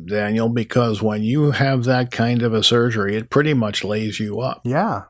[0.07, 4.41] Daniel, because when you have that kind of a surgery, it pretty much lays you
[4.41, 4.63] up.
[4.65, 5.03] Yeah,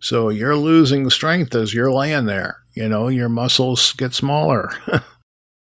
[0.00, 2.56] So you're losing strength as you're laying there.
[2.74, 4.70] You know, your muscles get smaller.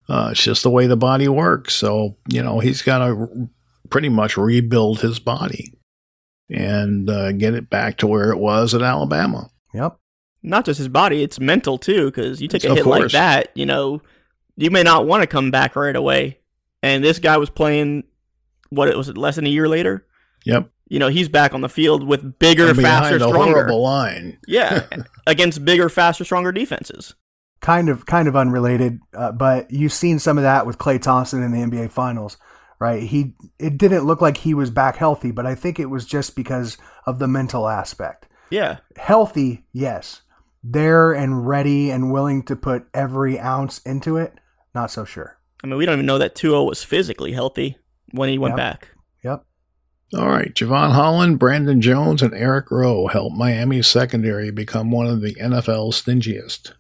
[0.09, 1.75] uh, it's just the way the body works.
[1.75, 3.49] So, you know, he's got to
[3.91, 5.73] pretty much rebuild his body
[6.51, 9.51] and uh, get it back to where it was at Alabama.
[9.73, 9.97] yep.
[10.43, 13.49] Not just his body, it's mental too, because you take a Of hit like that,
[13.55, 14.03] you know,
[14.57, 16.39] you may not want to come back right away.
[16.83, 18.05] And this guy was playing,
[18.69, 20.07] what it was it less than a year later?
[20.45, 20.69] Yep.
[20.89, 23.53] You know, he's back on the field with bigger, And faster, behind a stronger.
[23.55, 24.39] horrible line.
[24.47, 24.85] Yeah,
[25.27, 27.15] against bigger, faster, stronger defenses.
[27.65, 31.43] Kind of kind of unrelated, uh, but you've seen some of that with Klay Thompson
[31.43, 32.37] in the NBA Finals,
[32.79, 33.03] right?
[33.03, 36.37] He it didn't look like he was back healthy, but I think it was just
[36.37, 38.27] because of the mental aspect.
[38.51, 40.21] Yeah, Healthy, yes,
[40.63, 44.35] there and ready and willing to put every ounce into it.
[44.75, 45.39] Not so sure.
[45.63, 47.79] I mean, we don't even know that Tua was physically healthy
[48.11, 48.57] when he went Yep.
[48.59, 48.89] back.
[49.23, 49.45] Yep.
[50.15, 55.23] All right, Jevon Holland, Brandon Jones, and Eric Rowe helped Miami's secondary become one of
[55.23, 56.75] the NFL's stingiest.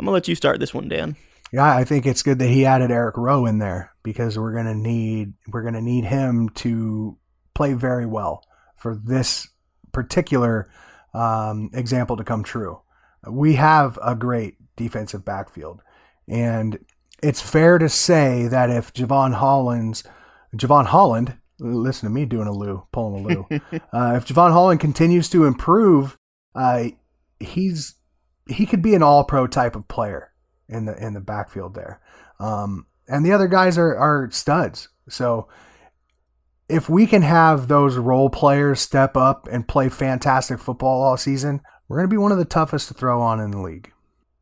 [0.00, 1.14] I'm gonna let you start this one, Dan.
[1.52, 4.74] Yeah, I think it's good that he added Eric Rowe in there because we're gonna
[4.74, 7.18] need we're gonna need him to
[7.54, 8.42] play very well
[8.78, 9.46] for this
[9.92, 10.70] particular
[11.12, 12.80] um, example to come true.
[13.28, 15.82] We have a great defensive backfield,
[16.26, 16.78] and
[17.22, 20.02] it's fair to say that if Jevon Holland's
[20.56, 23.46] Jevon Holland, listen to me doing a loo, pulling a loo.
[23.92, 26.16] uh, if Jevon Holland continues to improve,
[26.54, 26.84] uh,
[27.38, 27.96] he's
[28.50, 30.32] he could be an All Pro type of player
[30.68, 32.00] in the in the backfield there.
[32.38, 34.88] Um, and the other guys are are studs.
[35.08, 35.48] So
[36.68, 41.60] if we can have those role players step up and play fantastic football all season,
[41.88, 43.92] we're going to be one of the toughest to throw on in the league.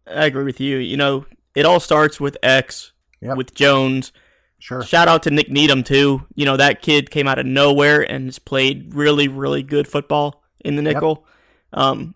[0.06, 0.76] I agree with you.
[0.76, 2.92] You know, it all starts with X,
[3.22, 3.36] Yep.
[3.36, 4.12] with Jones.
[4.58, 4.82] Sure.
[4.82, 6.26] Shout out to Nik Needham too.
[6.34, 10.42] You know that kid came out of nowhere and has played really, really good football
[10.60, 11.24] in the nickel.
[11.72, 12.14] Um,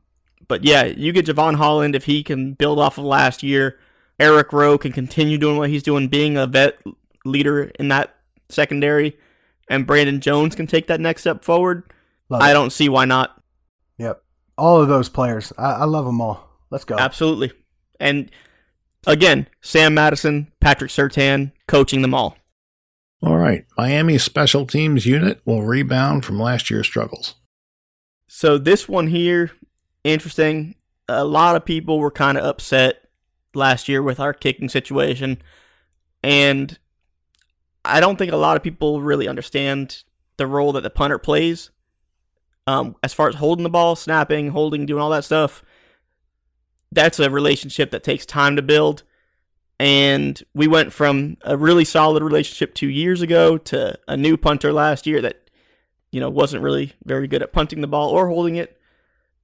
[0.53, 3.79] but yeah, you get Jevon Holland if he can build off of last year.
[4.21, 6.79] Eric Rowe can continue doing what he's doing, being a vet
[7.25, 8.15] leader in that
[8.51, 9.17] secondary,
[9.71, 11.91] and Brandon Jones can take that next step forward.
[12.29, 12.53] Love I it.
[12.53, 13.43] don't see why not.
[13.97, 14.23] Yep.
[14.59, 15.55] All of those players.
[15.57, 16.51] I, I love them all.
[16.69, 16.99] Let's go.
[16.99, 17.53] Absolutely.
[17.99, 18.31] And
[19.07, 22.37] again, Sam Madison, Patrick Surtain coaching them all.
[23.23, 27.37] All right, Miami's special teams unit will rebound from last year's struggles.
[28.29, 29.53] So this one here,
[30.05, 30.75] interesting.
[31.09, 33.09] A lot of people were kind of upset
[33.55, 35.39] last year with our kicking situation,
[36.23, 36.79] and
[37.85, 40.05] I don't think a lot of people really understand
[40.37, 41.71] the role that the punter plays.
[42.67, 45.65] Um, as far as holding the ball, snapping, holding, doing all that stuff,
[46.93, 49.03] that's a relationship that takes time to build.
[49.81, 54.73] And we went from a really solid relationship two years ago to a new punter
[54.73, 55.43] last year that
[56.13, 58.79] you know, wasn't really very good at punting the ball or holding it.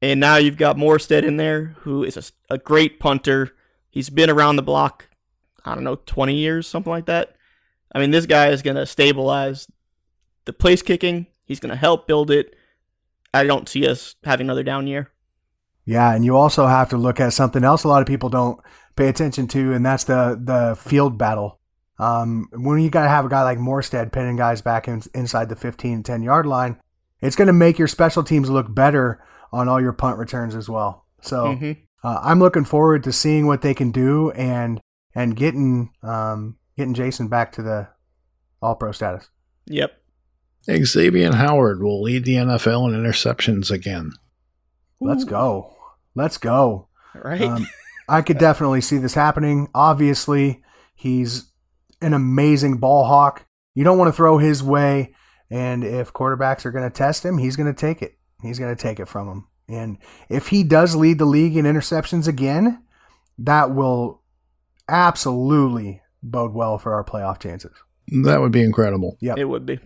[0.01, 3.55] And now you've got Morstead in there, who is a, a great punter.
[3.91, 5.09] He's been around the block,
[5.65, 7.35] I don't know, 20 years, something like that.
[7.93, 9.67] I mean, this guy is going to stabilize
[10.45, 11.27] the place kicking.
[11.45, 12.55] He's going to help build it.
[13.35, 15.11] I don't see us having another down year.
[15.85, 18.61] Yeah, and you also have to look at something else a lot of people don't
[18.95, 21.59] pay attention to, and that's the the field battle.
[21.99, 25.49] Um, when you got to have a guy like Morstead pinning guys back in, inside
[25.49, 26.79] the 15, 10 yard line,
[27.21, 30.69] it's going to make your special teams look better on all your punt returns as
[30.69, 31.05] well.
[31.23, 31.79] So Mhm.
[32.05, 34.81] uh, I'm looking forward to seeing what they can do and
[35.15, 37.89] and getting um, getting Jason back to the
[38.63, 39.29] All Pro status.
[39.67, 39.93] Yep.
[40.71, 44.13] Xavier Howard will lead the NFL in interceptions again.
[45.01, 45.75] Let's go,
[46.15, 46.89] let's go.
[47.15, 47.41] Right.
[47.43, 47.67] Um,
[48.09, 49.69] I could definitely see this happening.
[49.75, 50.63] Obviously,
[50.95, 51.51] he's
[52.01, 53.47] an amazing ball hawk.
[53.75, 55.15] You don't want to throw his way,
[55.51, 58.18] and if quarterbacks are going to test him, he's going to take it.
[58.43, 59.47] He's going to take it from him.
[59.69, 59.99] And
[60.29, 62.83] if he does lead the league in interceptions again,
[63.39, 64.23] that will
[64.89, 67.73] absolutely bode well for our playoff chances.
[68.25, 69.17] That would be incredible.
[69.21, 69.79] Yeah, It would be.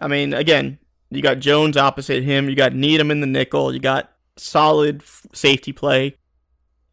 [0.00, 0.78] I mean, again,
[1.10, 2.48] you got Jones opposite him.
[2.48, 3.72] You got Needham in the nickel.
[3.74, 6.16] You got solid f- safety play.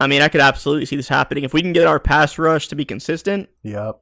[0.02, 1.44] I mean, I could absolutely see this happening.
[1.46, 4.02] If we can get our pass rush to be consistent, Yep.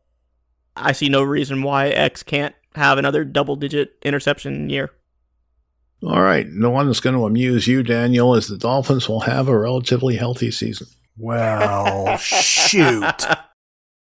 [0.76, 4.92] I see no reason why X can't have another double digit interception year.
[6.04, 9.48] All right, the one that's going to amuse you, Daniel, is the Dolphins will have
[9.48, 10.88] a relatively healthy season.
[11.18, 13.04] Well, shoot.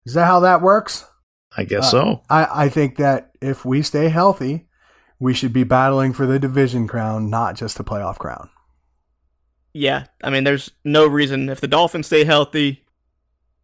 [0.06, 1.06] Is that how that works?
[1.58, 2.22] I guess Uh, so.
[2.30, 4.68] I, I think that if we stay healthy,
[5.20, 8.50] we should be battling for the division crown, not just the playoff crown.
[9.74, 12.86] Yeah, I mean, there's no reason if the Dolphins stay healthy,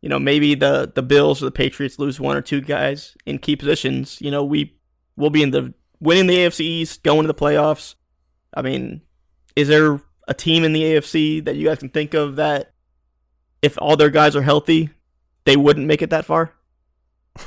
[0.01, 3.37] you know, maybe the the Bills or the Patriots lose one or two guys in
[3.39, 4.19] key positions.
[4.19, 4.77] You know, we
[5.15, 7.95] will be in the winning the AFC East, going to the playoffs.
[8.53, 9.01] I mean,
[9.55, 12.73] is there a team in the AFC that you guys can think of that,
[13.61, 14.89] if all their guys are healthy,
[15.45, 16.53] they wouldn't make it that far?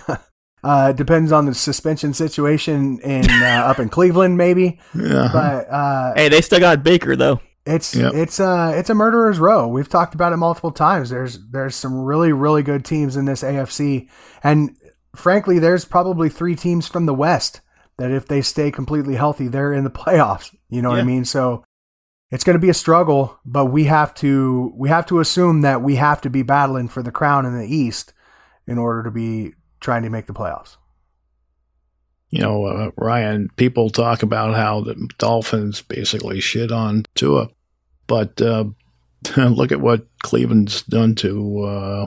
[0.65, 4.79] Uh, it depends on the suspension situation in uh, up in Cleveland, maybe.
[4.95, 5.29] Yeah.
[5.33, 7.41] But uh, Hey, they still got Baker though.
[7.67, 8.15] it's Yep.
[8.15, 9.67] it's uh it's a murderer's row.
[9.67, 11.11] We've talked about it multiple times.
[11.11, 14.09] There's there's some really really good teams in this AFC,
[14.45, 14.77] and
[15.17, 17.61] frankly, there's probably three teams from the West
[17.99, 20.55] that if they stay completely healthy, they're in the playoffs.
[20.69, 21.25] You know what I mean?
[21.25, 21.65] So
[22.31, 25.83] it's going to be a struggle, but we have to we have to assume that
[25.83, 28.15] we have to be battling for the crown in the East
[28.67, 30.77] in order to be trying to make the playoffs.
[32.31, 37.49] you know, uh, Ryan, people talk about how the Dolphins basically shit on Tua,
[38.07, 38.65] but uh,
[39.37, 42.07] look at what Cleveland's done to uh,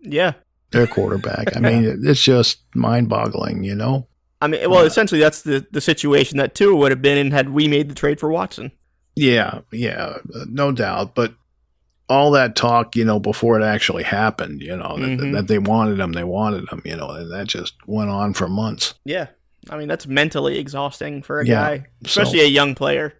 [0.00, 0.32] Yeah,
[0.70, 1.54] their quarterback.
[1.54, 4.06] I mean, it's just mind boggling, you know?
[4.40, 7.50] I mean, well, essentially that's the the situation that Tua would have been in had
[7.50, 8.70] we made the trade for Watson.
[9.14, 11.14] Yeah, yeah, no doubt.
[11.14, 11.34] But
[12.08, 15.32] all that talk, you know, before it actually happened, you know, that, Mhm.
[15.32, 18.46] that they wanted him, they wanted him, you know, and that just went on for
[18.46, 18.94] months.
[19.04, 19.28] Yeah,
[19.70, 23.14] I mean that's mentally exhausting for a Yeah, guy, especially a young player.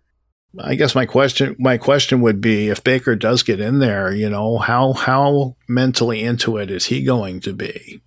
[0.58, 4.30] I guess my question, my question would be, if Baker does get in there, you
[4.30, 8.00] know, how how mentally into it is he going to be?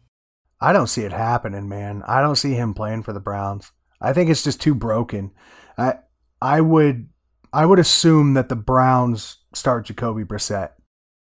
[0.61, 2.03] I don't see it happening, man.
[2.07, 3.71] I don't see him playing for the Browns.
[4.01, 5.31] I think it's just too broken.
[5.77, 5.95] I
[6.41, 7.09] I would
[7.53, 10.71] I would assume that the Browns start Jacoby Brissett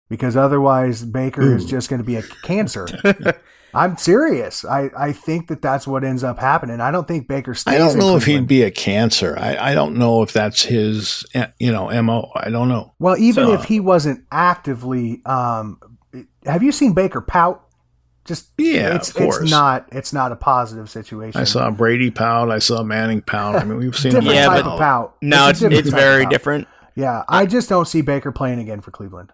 [0.10, 2.88] because otherwise Baker is just going to be a cancer.
[3.74, 4.64] I'm serious.
[4.64, 6.80] I, I think that that's what ends up happening.
[6.80, 7.74] I don't think Baker stays.
[7.74, 9.36] I don't in know if he'd be a cancer.
[9.38, 12.32] I, I don't know if that's his, eh, you know, mo.
[12.36, 12.94] I don't know.
[13.00, 15.78] Well, even So- if he wasn't actively, um,
[16.46, 17.65] have you seen Baker pout?
[18.26, 19.42] Just Yeah, it's of course.
[19.42, 21.40] it's not it's not a positive situation.
[21.40, 22.50] I saw Brady pout.
[22.52, 23.56] I saw Manning pout.
[23.56, 25.16] I mean, we've seen different him Yeah, type but- of pout.
[25.22, 26.68] No, a it's different it's very different.
[26.96, 29.32] Yeah, I just don't see Baker playing again for Cleveland.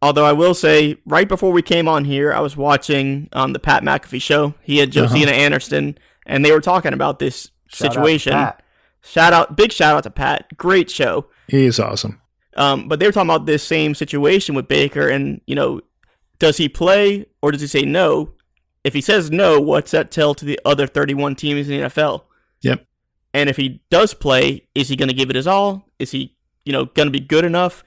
[0.00, 3.58] Although I will say, right before we came on here, I was watching um, the
[3.58, 4.54] Pat McAfee show.
[4.62, 8.32] He had Josina Anderson, and they were talking about this Shout situation.
[8.34, 8.62] Pat.
[9.02, 10.56] Shout out, big shout out to Pat.
[10.56, 11.26] Great show.
[11.48, 12.20] He is awesome.
[12.56, 15.80] Um, but they were talking about this same situation with Baker, and you know,
[16.38, 18.32] does he play or does he say no?
[18.84, 22.22] If he says no, what's that tell to the other 31 teams in the NFL?
[22.62, 22.86] Yep.
[23.34, 25.88] And if he does play, is he going to give it his all?
[25.98, 27.84] Is he, you know, going to be good enough?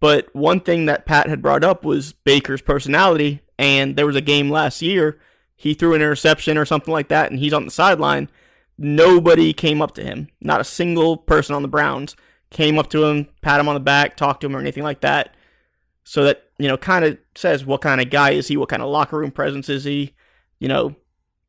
[0.00, 4.22] But one thing that Pat had brought up was Baker's personality, and there was a
[4.22, 5.20] game last year.
[5.56, 8.30] He threw an interception or something like that, and he's on the sideline.
[8.78, 10.28] Nobody came up to him.
[10.40, 12.16] Not a single person on the Browns
[12.50, 15.00] came up to him, pat him on the back, talk to him, or anything like
[15.00, 15.34] that.
[16.04, 18.56] So that, you know, kind of says what kind of guy is he?
[18.56, 20.14] What kind of locker room presence is he?
[20.58, 20.96] You know,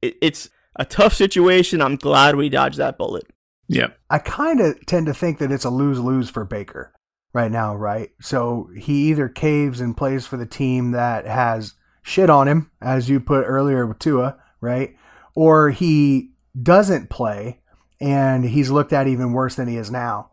[0.01, 1.81] it, it's a tough situation.
[1.81, 3.25] I'm glad we dodged that bullet.
[3.67, 3.87] Yeah.
[4.09, 6.93] I kind of tend to think that it's a lose lose for Baker
[7.33, 8.09] right now, right?
[8.21, 13.09] So he either caves and plays for the team that has shit on him, as
[13.09, 14.95] you put earlier with Tua, right?
[15.35, 16.31] Or he
[16.61, 17.61] doesn't play
[17.99, 20.30] and he's looked at even worse than he is now.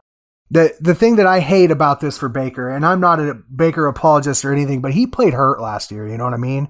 [0.50, 3.86] The the thing that I hate about this for Baker, and I'm not a Baker
[3.86, 6.68] apologist or anything, but he played hurt last year, you know what I mean?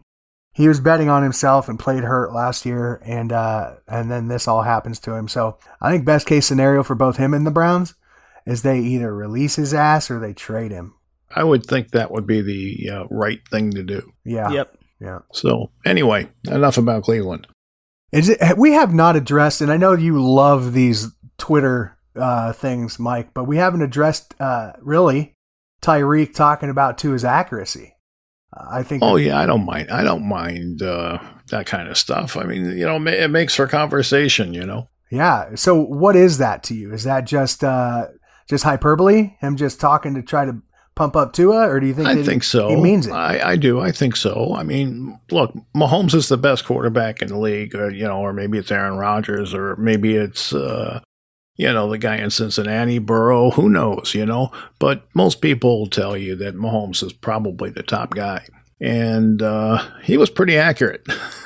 [0.53, 4.49] He was betting on himself and played hurt last year, and uh, and then this
[4.49, 5.29] all happens to him.
[5.29, 7.95] So I think best case scenario for both him and the Browns
[8.45, 10.95] is they either release his ass or they trade him.
[11.31, 14.13] I would think that would be the uh, right thing to do.
[14.25, 14.51] Yeah.
[14.51, 14.79] Yep.
[15.01, 15.19] Yeah.
[15.33, 17.47] So anyway, enough about Cleveland.
[18.11, 22.99] Is it, we have not addressed, and I know you love these Twitter uh, things,
[22.99, 25.35] Mike, but we haven't addressed uh, really
[25.83, 27.95] Tyreek talking about to his accuracy.
[28.57, 29.03] Uh, I think.
[29.03, 29.91] Oh yeah, I don't mind.
[29.91, 31.19] I don't mind uh,
[31.51, 32.37] that kind of stuff.
[32.37, 34.55] I mean, you know, it makes for conversation.
[34.55, 34.89] You know.
[35.11, 35.55] Yeah.
[35.55, 36.93] So what is that to you?
[36.93, 38.09] Is that just uh,
[38.49, 39.37] just hyperbole?
[39.41, 40.63] Him just talking to try to
[40.99, 42.09] pump up Tua, or do you think?
[42.09, 42.69] I think he, so.
[42.69, 43.13] He means it.
[43.13, 43.81] I, I do.
[43.81, 44.53] I think so.
[44.57, 48.33] I mean, look, Mahomes is the best quarterback in the league, or, you know, or
[48.33, 51.01] maybe it's Aaron Rodgers, or maybe it's, uh,
[51.59, 53.51] you know, the guy in Cincinnati, Burrow.
[53.51, 54.15] Who knows?
[54.15, 58.47] You know, but most people will tell you that Mahomes is probably the top guy.
[58.81, 61.03] And uh, he was pretty accurate.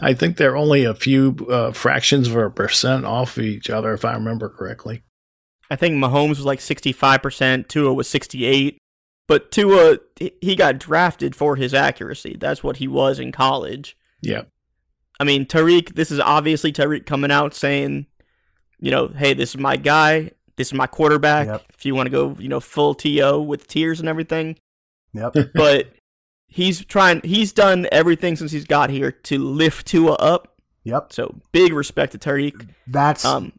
[0.00, 4.04] I think they're only a few uh, fractions of a percent off each other, if
[4.04, 5.02] I remember correctly.
[5.70, 8.78] I think Mahomes was like 65%, Tua was 68.
[9.28, 12.36] But Tua, he- he got drafted for his accuracy.
[12.40, 13.94] That's what he was in college.
[14.22, 14.48] Yep.
[15.20, 18.06] I mean, Tyreek, this is obviously Tyreek coming out saying,
[18.80, 20.30] you know, hey, this is my guy.
[20.56, 21.46] This is my quarterback.
[21.48, 21.62] Yep.
[21.76, 24.56] If you want to go, you know, full TO with tears and everything.
[25.12, 25.34] Yep.
[25.54, 25.88] But
[26.48, 30.56] he's trying, he's done everything since he's got here to lift Tua up.
[30.84, 31.12] Yep.
[31.12, 32.68] So big respect to Tyreek.
[32.86, 33.52] That's Um,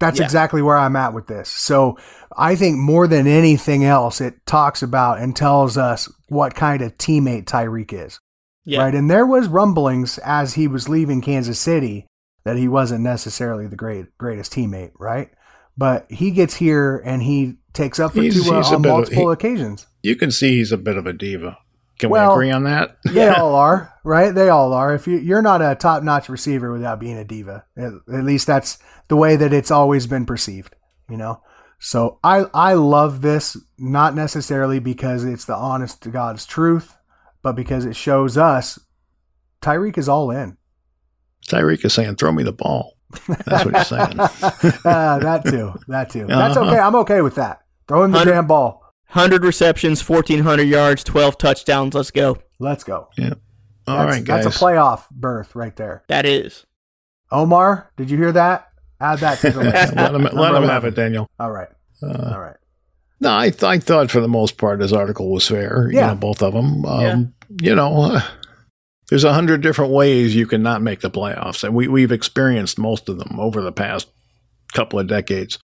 [0.00, 0.24] That's Yeah.
[0.24, 1.48] exactly where I'm at with this.
[1.48, 1.96] So
[2.36, 6.98] I think more than anything else, it talks about and tells us what kind of
[6.98, 8.18] teammate Tyreek is.
[8.66, 8.80] yeah.
[8.82, 8.94] Right.
[8.94, 12.06] And there was rumblings as he was leaving Kansas City
[12.44, 15.30] that he wasn't necessarily the great greatest teammate, right?
[15.76, 18.96] But he gets here and he takes up for He's- Tua he's on bit of-
[18.96, 19.86] multiple he- occasions.
[20.02, 21.58] You can see he's a bit of a diva.
[21.98, 22.96] Can Well, we agree on that?
[23.04, 24.34] They all are, right?
[24.34, 24.94] They all are.
[24.94, 28.46] If you, you're not a top notch receiver without being a diva, at, at least
[28.46, 28.78] that's
[29.08, 30.74] the way that it's always been perceived,
[31.08, 31.42] you know?
[31.78, 36.96] So I, I love this, not necessarily because it's the honest to God's truth,
[37.42, 38.78] but because it shows us
[39.62, 40.56] Tyreek is all in.
[41.48, 42.96] Tyreek is saying, throw me the ball.
[43.46, 44.18] That's what he's saying.
[44.18, 44.28] uh,
[45.20, 45.74] that too.
[45.88, 46.26] That too.
[46.26, 46.68] That's Uh-huh.
[46.70, 46.78] okay.
[46.78, 47.60] I'm okay with that.
[47.86, 48.80] Throw him the damn ball.
[49.12, 51.94] 100 receptions, 1,400 yards, 12 touchdowns.
[51.94, 52.38] Let's go.
[52.58, 53.08] Let's go.
[53.16, 53.28] All
[53.86, 54.44] that's, right, guys.
[54.44, 56.02] That's a playoff berth right there.
[56.08, 56.64] That is.
[57.30, 58.68] Omar, did you hear that?
[59.00, 59.94] Add that to the list.
[59.94, 61.28] let him, let him have it, Daniel.
[61.38, 61.68] All right.
[62.02, 62.56] Uh, All right.
[63.20, 65.88] No, I, th- I thought for the most part his article was fair.
[65.90, 66.08] You Yeah.
[66.08, 66.84] know, both of them.
[66.84, 67.24] Um, Yeah.
[67.60, 68.20] You know, uh,
[69.14, 72.80] there's a hundred different ways you can not make the playoffs, and we we've experienced
[72.80, 74.08] most of them over the past
[74.72, 75.56] couple of decades.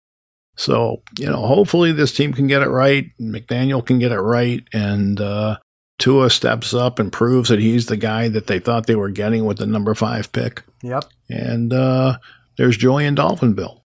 [0.57, 3.11] So you know, hopefully this team can get it right.
[3.21, 5.57] McDaniel can get it right, and uh,
[5.99, 9.45] Tua steps up and proves that he's the guy that they thought they were getting
[9.45, 10.63] with the number five pick.
[10.85, 11.07] Yep.
[11.29, 12.19] And uh,
[12.57, 13.81] there's joy in Dolphinville.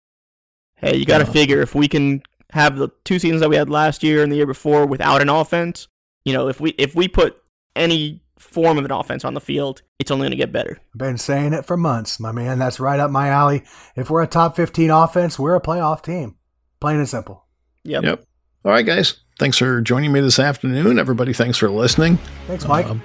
[0.78, 1.30] Hey, you got to Yeah.
[1.30, 4.36] figure if we can have the two seasons that we had last year and the
[4.36, 5.86] year before without an offense,
[6.24, 7.40] you know, if we if we put
[7.76, 10.78] any form of an offense on the field, it's only going to get better.
[10.96, 12.58] Been saying it for months, my man.
[12.58, 13.62] That's right up my alley.
[13.96, 16.36] If we're a top 15 offense, we're a playoff team.
[16.80, 17.46] Plain and simple.
[17.84, 18.04] Yep.
[18.04, 18.24] Yep.
[18.64, 19.14] All right, guys.
[19.38, 20.98] Thanks for joining me this afternoon.
[20.98, 22.18] Everybody, thanks for listening.
[22.46, 22.86] Thanks, Mike.
[22.86, 23.02] Um,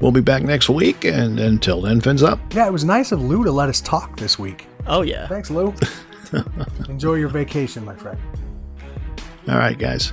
[0.00, 1.04] we'll be back next week.
[1.04, 2.40] And until then, fins up.
[2.54, 4.66] yeah, it was nice of Lou to let us talk this week.
[4.86, 5.28] Oh yeah.
[5.28, 5.74] Thanks, Lou.
[6.88, 8.18] Enjoy your vacation, my friend.
[9.48, 10.12] All right, guys.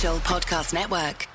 [0.00, 1.29] Podcast Network.